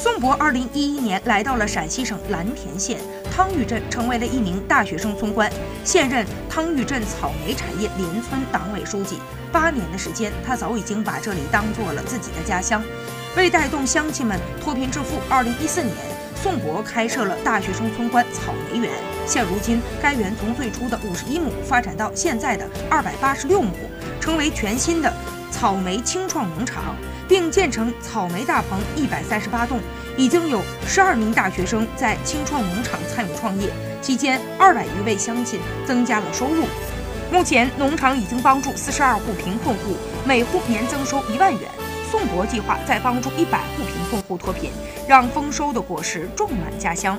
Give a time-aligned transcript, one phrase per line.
[0.00, 3.00] 宋博2011年来到了陕西省蓝田县
[3.34, 5.50] 汤峪镇，成为了一名大学生村官，
[5.84, 9.18] 现任汤峪镇草莓产业联村党委书记。
[9.50, 12.80] 八年的时间，他早已经把这里当做了自己的家乡。
[13.36, 15.96] 为带动乡亲们脱贫致富，2014年，
[16.40, 18.92] 宋博开设了大学生村官草莓园。
[19.26, 23.72] 现如今，该园从最初的51亩发展到现在的286亩，
[24.20, 25.12] 成为全新的
[25.50, 26.94] 草莓青创农场。
[27.28, 29.78] 并建成草莓大棚一百三十八栋，
[30.16, 33.70] 已经有十二名大学生在青创农场参与创业，
[34.00, 36.64] 期间二百余位乡亲增加了收入。
[37.30, 39.94] 目前，农场已经帮助四十二户贫困户，
[40.24, 41.68] 每户年增收一万元。
[42.10, 44.72] 宋博计划再帮助一百户贫困户脱贫，
[45.06, 47.18] 让丰收的果实种满家乡。